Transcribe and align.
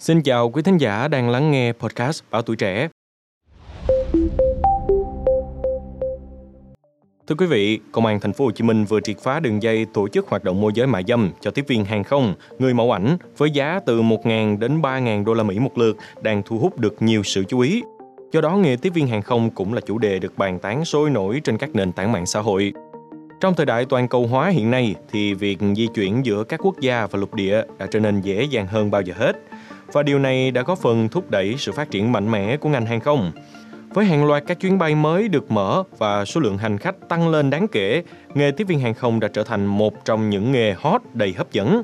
Xin 0.00 0.22
chào 0.22 0.50
quý 0.50 0.62
thính 0.62 0.78
giả 0.78 1.08
đang 1.08 1.30
lắng 1.30 1.50
nghe 1.50 1.72
podcast 1.72 2.22
Báo 2.30 2.42
Tuổi 2.42 2.56
Trẻ. 2.56 2.88
Thưa 7.26 7.34
quý 7.38 7.46
vị, 7.46 7.78
Công 7.92 8.06
an 8.06 8.20
thành 8.20 8.32
phố 8.32 8.44
Hồ 8.44 8.50
Chí 8.50 8.64
Minh 8.64 8.84
vừa 8.84 9.00
triệt 9.00 9.16
phá 9.18 9.40
đường 9.40 9.62
dây 9.62 9.86
tổ 9.94 10.08
chức 10.08 10.28
hoạt 10.28 10.44
động 10.44 10.60
môi 10.60 10.72
giới 10.74 10.86
mại 10.86 11.04
dâm 11.08 11.30
cho 11.40 11.50
tiếp 11.50 11.64
viên 11.68 11.84
hàng 11.84 12.04
không, 12.04 12.34
người 12.58 12.74
mẫu 12.74 12.92
ảnh 12.92 13.16
với 13.36 13.50
giá 13.50 13.80
từ 13.86 14.02
1.000 14.02 14.58
đến 14.58 14.80
3.000 14.80 15.24
đô 15.24 15.34
la 15.34 15.42
Mỹ 15.42 15.58
một 15.58 15.78
lượt 15.78 15.96
đang 16.22 16.42
thu 16.42 16.58
hút 16.58 16.78
được 16.78 17.02
nhiều 17.02 17.22
sự 17.22 17.44
chú 17.48 17.60
ý. 17.60 17.82
Do 18.32 18.40
đó, 18.40 18.56
nghề 18.56 18.76
tiếp 18.76 18.90
viên 18.94 19.06
hàng 19.06 19.22
không 19.22 19.50
cũng 19.50 19.74
là 19.74 19.80
chủ 19.80 19.98
đề 19.98 20.18
được 20.18 20.38
bàn 20.38 20.58
tán 20.58 20.84
sôi 20.84 21.10
nổi 21.10 21.40
trên 21.44 21.58
các 21.58 21.70
nền 21.74 21.92
tảng 21.92 22.12
mạng 22.12 22.26
xã 22.26 22.40
hội. 22.40 22.72
Trong 23.40 23.54
thời 23.54 23.66
đại 23.66 23.84
toàn 23.84 24.08
cầu 24.08 24.26
hóa 24.26 24.48
hiện 24.48 24.70
nay 24.70 24.94
thì 25.12 25.34
việc 25.34 25.58
di 25.76 25.88
chuyển 25.94 26.26
giữa 26.26 26.44
các 26.44 26.60
quốc 26.62 26.80
gia 26.80 27.06
và 27.06 27.18
lục 27.18 27.34
địa 27.34 27.62
đã 27.78 27.86
trở 27.90 28.00
nên 28.00 28.20
dễ 28.20 28.42
dàng 28.42 28.66
hơn 28.66 28.90
bao 28.90 29.02
giờ 29.02 29.14
hết. 29.16 29.47
Và 29.92 30.02
điều 30.02 30.18
này 30.18 30.50
đã 30.50 30.62
có 30.62 30.74
phần 30.74 31.08
thúc 31.08 31.30
đẩy 31.30 31.54
sự 31.58 31.72
phát 31.72 31.90
triển 31.90 32.12
mạnh 32.12 32.30
mẽ 32.30 32.56
của 32.56 32.68
ngành 32.68 32.86
hàng 32.86 33.00
không. 33.00 33.32
Với 33.88 34.04
hàng 34.04 34.26
loạt 34.26 34.44
các 34.46 34.60
chuyến 34.60 34.78
bay 34.78 34.94
mới 34.94 35.28
được 35.28 35.50
mở 35.50 35.82
và 35.98 36.24
số 36.24 36.40
lượng 36.40 36.58
hành 36.58 36.78
khách 36.78 37.08
tăng 37.08 37.28
lên 37.28 37.50
đáng 37.50 37.68
kể, 37.68 38.02
nghề 38.34 38.50
tiếp 38.50 38.64
viên 38.64 38.80
hàng 38.80 38.94
không 38.94 39.20
đã 39.20 39.28
trở 39.28 39.44
thành 39.44 39.66
một 39.66 40.04
trong 40.04 40.30
những 40.30 40.52
nghề 40.52 40.74
hot 40.78 41.02
đầy 41.14 41.32
hấp 41.32 41.52
dẫn. 41.52 41.82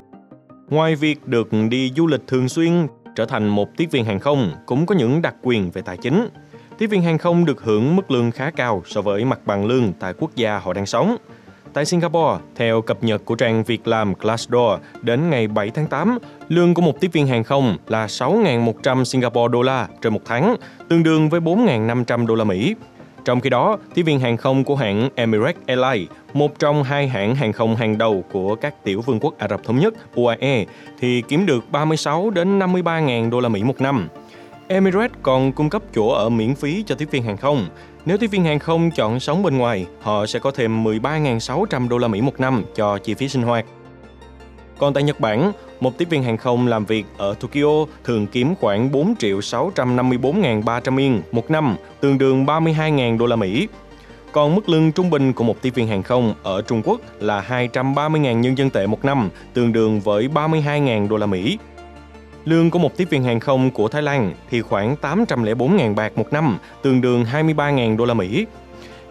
Ngoài 0.69 0.95
việc 0.95 1.27
được 1.27 1.49
đi 1.69 1.91
du 1.95 2.07
lịch 2.07 2.27
thường 2.27 2.49
xuyên, 2.49 2.87
trở 3.15 3.25
thành 3.25 3.47
một 3.47 3.69
tiếp 3.77 3.87
viên 3.91 4.05
hàng 4.05 4.19
không 4.19 4.51
cũng 4.65 4.85
có 4.85 4.95
những 4.95 5.21
đặc 5.21 5.35
quyền 5.41 5.71
về 5.71 5.81
tài 5.81 5.97
chính. 5.97 6.29
Tiếp 6.77 6.87
viên 6.87 7.01
hàng 7.01 7.17
không 7.17 7.45
được 7.45 7.63
hưởng 7.63 7.95
mức 7.95 8.11
lương 8.11 8.31
khá 8.31 8.51
cao 8.51 8.83
so 8.85 9.01
với 9.01 9.25
mặt 9.25 9.39
bằng 9.45 9.65
lương 9.65 9.93
tại 9.99 10.13
quốc 10.19 10.35
gia 10.35 10.57
họ 10.57 10.73
đang 10.73 10.85
sống. 10.85 11.17
Tại 11.75 11.85
Singapore, 11.85 12.43
theo 12.55 12.81
cập 12.81 13.03
nhật 13.03 13.25
của 13.25 13.35
trang 13.35 13.63
việc 13.63 13.87
làm 13.87 14.13
Glassdoor, 14.13 14.79
đến 15.01 15.29
ngày 15.29 15.47
7 15.47 15.69
tháng 15.69 15.87
8, 15.87 16.17
lương 16.49 16.73
của 16.73 16.81
một 16.81 17.01
tiếp 17.01 17.07
viên 17.13 17.27
hàng 17.27 17.43
không 17.43 17.77
là 17.87 18.05
6.100 18.05 19.03
Singapore 19.03 19.51
đô 19.51 19.61
la 19.61 19.87
trên 20.01 20.13
một 20.13 20.19
tháng, 20.25 20.55
tương 20.89 21.03
đương 21.03 21.29
với 21.29 21.39
4.500 21.39 22.25
đô 22.25 22.35
la 22.35 22.43
Mỹ. 22.43 22.75
Trong 23.25 23.39
khi 23.39 23.49
đó, 23.49 23.77
tiếp 23.93 24.03
viên 24.03 24.19
hàng 24.19 24.37
không 24.37 24.63
của 24.63 24.75
hãng 24.75 25.09
Emirates 25.15 25.61
Airlines, 25.65 26.07
một 26.33 26.59
trong 26.59 26.83
hai 26.83 27.07
hãng 27.07 27.35
hàng 27.35 27.53
không 27.53 27.75
hàng 27.75 27.97
đầu 27.97 28.23
của 28.31 28.55
các 28.55 28.83
tiểu 28.83 29.01
vương 29.01 29.19
quốc 29.19 29.37
Ả 29.37 29.47
Rập 29.47 29.63
Thống 29.63 29.79
Nhất 29.79 29.93
UAE, 30.15 30.65
thì 30.99 31.23
kiếm 31.27 31.45
được 31.45 31.71
36 31.71 32.29
đến 32.29 32.59
53.000 32.59 33.29
đô 33.29 33.39
la 33.39 33.49
Mỹ 33.49 33.63
một 33.63 33.81
năm. 33.81 34.07
Emirates 34.67 35.17
còn 35.23 35.51
cung 35.51 35.69
cấp 35.69 35.81
chỗ 35.95 36.09
ở 36.09 36.29
miễn 36.29 36.55
phí 36.55 36.83
cho 36.87 36.95
tiếp 36.95 37.07
viên 37.11 37.23
hàng 37.23 37.37
không. 37.37 37.67
Nếu 38.05 38.17
tiếp 38.17 38.27
viên 38.27 38.43
hàng 38.43 38.59
không 38.59 38.91
chọn 38.91 39.19
sống 39.19 39.43
bên 39.43 39.57
ngoài, 39.57 39.85
họ 40.01 40.25
sẽ 40.25 40.39
có 40.39 40.51
thêm 40.51 40.83
13.600 40.83 41.89
đô 41.89 41.97
la 41.97 42.07
Mỹ 42.07 42.21
một 42.21 42.39
năm 42.39 42.63
cho 42.75 42.97
chi 42.97 43.13
phí 43.13 43.29
sinh 43.29 43.43
hoạt. 43.43 43.65
Còn 44.77 44.93
tại 44.93 45.03
Nhật 45.03 45.19
Bản, 45.19 45.51
một 45.79 45.97
tiếp 45.97 46.09
viên 46.09 46.23
hàng 46.23 46.37
không 46.37 46.67
làm 46.67 46.85
việc 46.85 47.05
ở 47.17 47.33
Tokyo 47.33 47.85
thường 48.03 48.27
kiếm 48.27 48.55
khoảng 48.55 48.91
4 48.91 49.15
triệu 49.15 49.39
654.300 49.39 50.97
yên 50.97 51.21
một 51.31 51.51
năm, 51.51 51.75
tương 51.99 52.17
đương 52.17 52.45
32.000 52.45 53.17
đô 53.17 53.25
la 53.25 53.35
Mỹ. 53.35 53.67
Còn 54.31 54.55
mức 54.55 54.69
lương 54.69 54.91
trung 54.91 55.09
bình 55.09 55.33
của 55.33 55.43
một 55.43 55.61
tiếp 55.61 55.75
viên 55.75 55.87
hàng 55.87 56.03
không 56.03 56.33
ở 56.43 56.61
Trung 56.61 56.81
Quốc 56.85 57.01
là 57.19 57.45
230.000 57.73 58.39
nhân 58.39 58.57
dân 58.57 58.69
tệ 58.69 58.87
một 58.87 59.05
năm, 59.05 59.29
tương 59.53 59.73
đương 59.73 59.99
với 59.99 60.27
32.000 60.33 61.07
đô 61.07 61.17
la 61.17 61.25
Mỹ. 61.25 61.57
Lương 62.45 62.71
của 62.71 62.79
một 62.79 62.97
tiếp 62.97 63.09
viên 63.09 63.23
hàng 63.23 63.39
không 63.39 63.71
của 63.71 63.87
Thái 63.87 64.01
Lan 64.01 64.33
thì 64.49 64.61
khoảng 64.61 64.95
804.000 65.01 65.95
bạc 65.95 66.17
một 66.17 66.33
năm, 66.33 66.57
tương 66.81 67.01
đương 67.01 67.25
23.000 67.33 67.97
đô 67.97 68.05
la 68.05 68.13
Mỹ. 68.13 68.45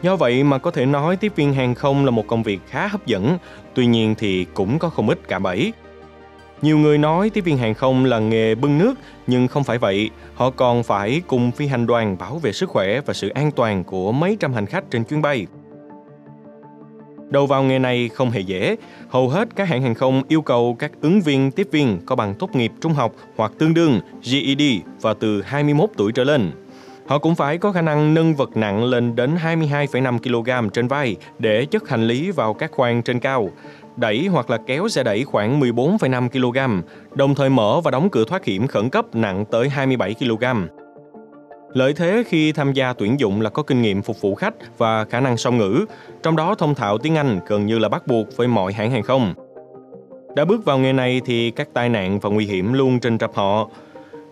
Do 0.02 0.16
vậy 0.16 0.44
mà 0.44 0.58
có 0.58 0.70
thể 0.70 0.86
nói 0.86 1.16
tiếp 1.16 1.32
viên 1.36 1.54
hàng 1.54 1.74
không 1.74 2.04
là 2.04 2.10
một 2.10 2.26
công 2.26 2.42
việc 2.42 2.60
khá 2.68 2.86
hấp 2.86 3.06
dẫn, 3.06 3.38
tuy 3.74 3.86
nhiên 3.86 4.14
thì 4.18 4.46
cũng 4.54 4.78
có 4.78 4.88
không 4.88 5.08
ít 5.08 5.28
cả 5.28 5.38
bẫy. 5.38 5.72
Nhiều 6.62 6.78
người 6.78 6.98
nói 6.98 7.30
tiếp 7.30 7.40
viên 7.40 7.58
hàng 7.58 7.74
không 7.74 8.04
là 8.04 8.18
nghề 8.18 8.54
bưng 8.54 8.78
nước, 8.78 8.94
nhưng 9.26 9.48
không 9.48 9.64
phải 9.64 9.78
vậy. 9.78 10.10
Họ 10.34 10.50
còn 10.50 10.82
phải 10.82 11.22
cùng 11.26 11.50
phi 11.50 11.66
hành 11.66 11.86
đoàn 11.86 12.18
bảo 12.18 12.38
vệ 12.38 12.52
sức 12.52 12.68
khỏe 12.68 13.00
và 13.00 13.14
sự 13.14 13.28
an 13.28 13.50
toàn 13.50 13.84
của 13.84 14.12
mấy 14.12 14.36
trăm 14.40 14.52
hành 14.52 14.66
khách 14.66 14.90
trên 14.90 15.04
chuyến 15.04 15.22
bay. 15.22 15.46
Đầu 17.30 17.46
vào 17.46 17.62
nghề 17.62 17.78
này 17.78 18.10
không 18.14 18.30
hề 18.30 18.40
dễ. 18.40 18.76
Hầu 19.08 19.28
hết 19.28 19.48
các 19.56 19.68
hãng 19.68 19.82
hàng 19.82 19.94
không 19.94 20.22
yêu 20.28 20.42
cầu 20.42 20.76
các 20.78 20.92
ứng 21.00 21.20
viên 21.20 21.50
tiếp 21.50 21.68
viên 21.70 21.98
có 22.06 22.16
bằng 22.16 22.34
tốt 22.34 22.54
nghiệp 22.54 22.72
trung 22.80 22.92
học 22.92 23.12
hoặc 23.36 23.52
tương 23.58 23.74
đương 23.74 24.00
GED 24.24 24.62
và 25.00 25.14
từ 25.14 25.42
21 25.42 25.90
tuổi 25.96 26.12
trở 26.12 26.24
lên. 26.24 26.50
Họ 27.06 27.18
cũng 27.18 27.34
phải 27.34 27.58
có 27.58 27.72
khả 27.72 27.82
năng 27.82 28.14
nâng 28.14 28.34
vật 28.34 28.56
nặng 28.56 28.84
lên 28.84 29.16
đến 29.16 29.36
22,5 29.44 30.18
kg 30.18 30.70
trên 30.70 30.88
vai 30.88 31.16
để 31.38 31.66
chất 31.66 31.88
hành 31.88 32.06
lý 32.06 32.30
vào 32.30 32.54
các 32.54 32.70
khoang 32.72 33.02
trên 33.02 33.20
cao, 33.20 33.50
đẩy 33.96 34.26
hoặc 34.26 34.50
là 34.50 34.58
kéo 34.66 34.88
xe 34.88 35.02
đẩy 35.02 35.24
khoảng 35.24 35.60
14,5 35.60 36.28
kg, 36.28 36.82
đồng 37.14 37.34
thời 37.34 37.50
mở 37.50 37.80
và 37.80 37.90
đóng 37.90 38.10
cửa 38.10 38.24
thoát 38.24 38.44
hiểm 38.44 38.66
khẩn 38.66 38.90
cấp 38.90 39.14
nặng 39.14 39.44
tới 39.50 39.68
27 39.68 40.14
kg. 40.14 40.44
Lợi 41.74 41.92
thế 41.92 42.24
khi 42.26 42.52
tham 42.52 42.72
gia 42.72 42.92
tuyển 42.92 43.20
dụng 43.20 43.40
là 43.40 43.50
có 43.50 43.62
kinh 43.62 43.82
nghiệm 43.82 44.02
phục 44.02 44.20
vụ 44.20 44.34
khách 44.34 44.54
và 44.78 45.04
khả 45.04 45.20
năng 45.20 45.36
song 45.36 45.58
ngữ, 45.58 45.84
trong 46.22 46.36
đó 46.36 46.54
thông 46.54 46.74
thạo 46.74 46.98
tiếng 46.98 47.14
Anh 47.14 47.40
gần 47.46 47.66
như 47.66 47.78
là 47.78 47.88
bắt 47.88 48.06
buộc 48.06 48.36
với 48.36 48.48
mọi 48.48 48.72
hãng 48.72 48.90
hàng 48.90 49.02
không. 49.02 49.34
Đã 50.36 50.44
bước 50.44 50.64
vào 50.64 50.78
nghề 50.78 50.92
này 50.92 51.20
thì 51.24 51.50
các 51.50 51.68
tai 51.74 51.88
nạn 51.88 52.20
và 52.20 52.30
nguy 52.30 52.46
hiểm 52.46 52.72
luôn 52.72 53.00
trên 53.00 53.18
trập 53.18 53.34
họ. 53.34 53.68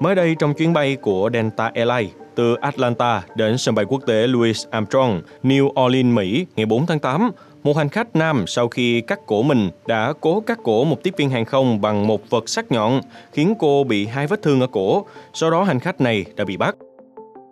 Mới 0.00 0.14
đây 0.14 0.36
trong 0.38 0.54
chuyến 0.54 0.72
bay 0.72 0.96
của 0.96 1.30
Delta 1.32 1.70
Airlines 1.74 2.12
từ 2.34 2.54
Atlanta 2.54 3.22
đến 3.36 3.58
sân 3.58 3.74
bay 3.74 3.84
quốc 3.84 4.02
tế 4.06 4.26
Louis 4.26 4.66
Armstrong, 4.70 5.22
New 5.42 5.84
Orleans, 5.86 6.14
Mỹ 6.14 6.46
ngày 6.56 6.66
4 6.66 6.86
tháng 6.86 6.98
8, 6.98 7.30
một 7.62 7.76
hành 7.76 7.88
khách 7.88 8.16
nam 8.16 8.44
sau 8.46 8.68
khi 8.68 9.00
cắt 9.00 9.20
cổ 9.26 9.42
mình 9.42 9.70
đã 9.86 10.12
cố 10.20 10.40
cắt 10.40 10.58
cổ 10.62 10.84
một 10.84 11.02
tiếp 11.02 11.14
viên 11.16 11.30
hàng 11.30 11.44
không 11.44 11.80
bằng 11.80 12.06
một 12.06 12.30
vật 12.30 12.48
sắc 12.48 12.72
nhọn, 12.72 13.00
khiến 13.32 13.54
cô 13.58 13.84
bị 13.84 14.06
hai 14.06 14.26
vết 14.26 14.42
thương 14.42 14.60
ở 14.60 14.66
cổ. 14.66 15.06
Sau 15.32 15.50
đó 15.50 15.62
hành 15.64 15.80
khách 15.80 16.00
này 16.00 16.24
đã 16.36 16.44
bị 16.44 16.56
bắt. 16.56 16.76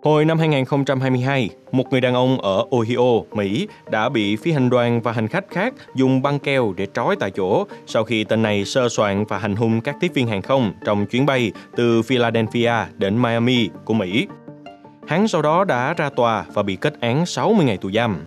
Hồi 0.03 0.25
năm 0.25 0.39
2022, 0.39 1.49
một 1.71 1.83
người 1.91 2.01
đàn 2.01 2.13
ông 2.13 2.41
ở 2.41 2.65
Ohio, 2.71 3.21
Mỹ 3.31 3.67
đã 3.89 4.09
bị 4.09 4.35
phi 4.35 4.51
hành 4.51 4.69
đoàn 4.69 5.01
và 5.01 5.11
hành 5.11 5.27
khách 5.27 5.49
khác 5.49 5.73
dùng 5.95 6.21
băng 6.21 6.39
keo 6.39 6.73
để 6.77 6.87
trói 6.93 7.15
tại 7.19 7.31
chỗ 7.31 7.65
sau 7.87 8.03
khi 8.03 8.23
tên 8.23 8.41
này 8.41 8.65
sơ 8.65 8.89
soạn 8.89 9.25
và 9.25 9.37
hành 9.37 9.55
hung 9.55 9.81
các 9.81 9.95
tiếp 9.99 10.11
viên 10.13 10.27
hàng 10.27 10.41
không 10.41 10.73
trong 10.85 11.05
chuyến 11.05 11.25
bay 11.25 11.51
từ 11.75 12.01
Philadelphia 12.01 12.73
đến 12.97 13.21
Miami 13.21 13.69
của 13.85 13.93
Mỹ. 13.93 14.27
Hắn 15.07 15.27
sau 15.27 15.41
đó 15.41 15.63
đã 15.63 15.93
ra 15.93 16.09
tòa 16.09 16.45
và 16.53 16.63
bị 16.63 16.75
kết 16.75 16.93
án 17.01 17.25
60 17.25 17.65
ngày 17.65 17.77
tù 17.77 17.91
giam. 17.91 18.25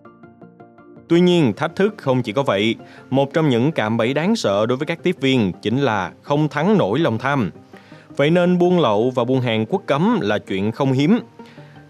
Tuy 1.09 1.21
nhiên, 1.21 1.53
thách 1.57 1.77
thức 1.77 1.95
không 1.97 2.23
chỉ 2.23 2.33
có 2.33 2.43
vậy. 2.43 2.75
Một 3.11 3.35
trong 3.35 3.49
những 3.49 3.73
cạm 3.73 3.97
bẫy 3.97 4.15
đáng 4.15 4.37
sợ 4.37 4.67
đối 4.67 4.79
với 4.79 4.87
các 4.87 5.03
tiếp 5.03 5.17
viên 5.21 5.53
chính 5.63 5.79
là 5.79 6.13
không 6.23 6.49
thắng 6.49 6.79
nổi 6.79 6.99
lòng 6.99 7.19
tham. 7.19 7.51
Vậy 8.17 8.31
nên 8.31 8.59
buôn 8.59 8.81
lậu 8.81 9.11
và 9.11 9.25
buôn 9.25 9.41
hàng 9.41 9.67
quốc 9.69 9.83
cấm 9.87 10.19
là 10.21 10.39
chuyện 10.39 10.73
không 10.73 10.93
hiếm 10.93 11.19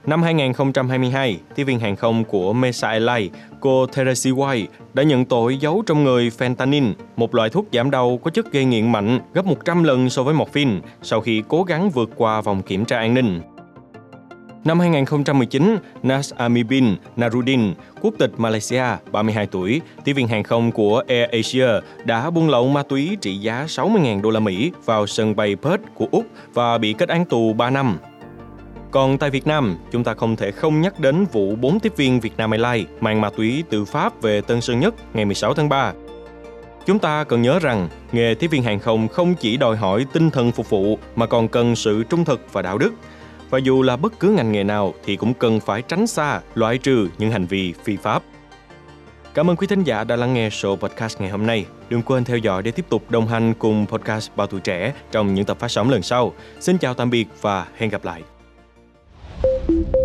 Năm 0.06 0.22
2022, 0.22 1.38
tiếp 1.54 1.64
viên 1.64 1.78
hàng 1.78 1.96
không 1.96 2.24
của 2.24 2.52
Mesa 2.52 2.88
Airlines, 2.88 3.32
cô 3.60 3.86
Teresi 3.86 4.30
White 4.30 4.66
đã 4.94 5.02
nhận 5.02 5.24
tội 5.24 5.56
giấu 5.56 5.82
trong 5.86 6.04
người 6.04 6.30
fentanyl, 6.38 6.92
một 7.16 7.34
loại 7.34 7.50
thuốc 7.50 7.66
giảm 7.72 7.90
đau 7.90 8.18
có 8.22 8.30
chất 8.30 8.52
gây 8.52 8.64
nghiện 8.64 8.92
mạnh 8.92 9.20
gấp 9.34 9.44
100 9.44 9.84
lần 9.84 10.10
so 10.10 10.22
với 10.22 10.34
morphine 10.34 10.80
sau 11.02 11.20
khi 11.20 11.42
cố 11.48 11.62
gắng 11.62 11.90
vượt 11.90 12.10
qua 12.16 12.40
vòng 12.40 12.62
kiểm 12.62 12.84
tra 12.84 12.98
an 12.98 13.14
ninh. 13.14 13.40
Năm 14.64 14.80
2019, 14.80 15.76
Nas 16.02 16.32
Amibin 16.34 16.96
Narudin, 17.16 17.74
quốc 18.00 18.14
tịch 18.18 18.30
Malaysia, 18.36 18.84
32 19.12 19.46
tuổi, 19.46 19.80
tiếp 20.04 20.12
viên 20.12 20.28
hàng 20.28 20.42
không 20.42 20.72
của 20.72 21.02
Air 21.08 21.30
Asia 21.30 21.68
đã 22.04 22.30
buôn 22.30 22.48
lậu 22.48 22.68
ma 22.68 22.82
túy 22.82 23.16
trị 23.20 23.36
giá 23.36 23.64
60.000 23.68 24.22
đô 24.22 24.30
la 24.30 24.40
Mỹ 24.40 24.72
vào 24.84 25.06
sân 25.06 25.36
bay 25.36 25.56
Perth 25.62 25.82
của 25.94 26.06
Úc 26.10 26.26
và 26.54 26.78
bị 26.78 26.92
kết 26.92 27.08
án 27.08 27.24
tù 27.24 27.52
3 27.52 27.70
năm. 27.70 27.98
Còn 28.94 29.18
tại 29.18 29.30
Việt 29.30 29.46
Nam, 29.46 29.76
chúng 29.90 30.04
ta 30.04 30.14
không 30.14 30.36
thể 30.36 30.50
không 30.50 30.80
nhắc 30.80 31.00
đến 31.00 31.24
vụ 31.32 31.56
4 31.56 31.80
tiếp 31.80 31.92
viên 31.96 32.20
Việt 32.20 32.36
Nam 32.36 32.50
Airlines 32.50 32.86
mang 33.00 33.20
ma 33.20 33.30
túy 33.30 33.64
từ 33.70 33.84
Pháp 33.84 34.22
về 34.22 34.40
Tân 34.40 34.60
Sơn 34.60 34.80
Nhất 34.80 34.94
ngày 35.14 35.24
16 35.24 35.54
tháng 35.54 35.68
3. 35.68 35.92
Chúng 36.86 36.98
ta 36.98 37.24
cần 37.24 37.42
nhớ 37.42 37.58
rằng, 37.58 37.88
nghề 38.12 38.34
tiếp 38.34 38.46
viên 38.46 38.62
hàng 38.62 38.80
không 38.80 39.08
không 39.08 39.34
chỉ 39.34 39.56
đòi 39.56 39.76
hỏi 39.76 40.06
tinh 40.12 40.30
thần 40.30 40.52
phục 40.52 40.70
vụ 40.70 40.98
mà 41.16 41.26
còn 41.26 41.48
cần 41.48 41.76
sự 41.76 42.02
trung 42.02 42.24
thực 42.24 42.52
và 42.52 42.62
đạo 42.62 42.78
đức. 42.78 42.92
Và 43.50 43.58
dù 43.58 43.82
là 43.82 43.96
bất 43.96 44.20
cứ 44.20 44.30
ngành 44.30 44.52
nghề 44.52 44.64
nào 44.64 44.94
thì 45.04 45.16
cũng 45.16 45.34
cần 45.34 45.60
phải 45.60 45.82
tránh 45.82 46.06
xa, 46.06 46.40
loại 46.54 46.78
trừ 46.78 47.08
những 47.18 47.30
hành 47.30 47.46
vi 47.46 47.74
phi 47.84 47.96
pháp. 47.96 48.22
Cảm 49.34 49.50
ơn 49.50 49.56
quý 49.56 49.66
thính 49.66 49.84
giả 49.84 50.04
đã 50.04 50.16
lắng 50.16 50.34
nghe 50.34 50.48
show 50.48 50.76
podcast 50.76 51.20
ngày 51.20 51.30
hôm 51.30 51.46
nay. 51.46 51.66
Đừng 51.88 52.02
quên 52.02 52.24
theo 52.24 52.36
dõi 52.36 52.62
để 52.62 52.70
tiếp 52.70 52.86
tục 52.88 53.10
đồng 53.10 53.28
hành 53.28 53.54
cùng 53.54 53.86
podcast 53.86 54.30
Bao 54.36 54.46
Tuổi 54.46 54.60
Trẻ 54.60 54.92
trong 55.10 55.34
những 55.34 55.44
tập 55.44 55.58
phát 55.60 55.70
sóng 55.70 55.90
lần 55.90 56.02
sau. 56.02 56.32
Xin 56.60 56.78
chào 56.78 56.94
tạm 56.94 57.10
biệt 57.10 57.26
và 57.40 57.66
hẹn 57.78 57.90
gặp 57.90 58.04
lại. 58.04 58.22
Thank 59.66 59.94
you 59.94 60.03